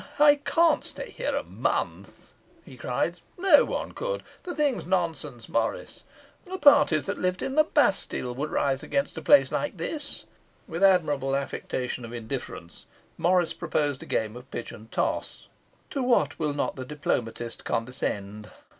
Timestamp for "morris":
5.47-6.03, 13.15-13.53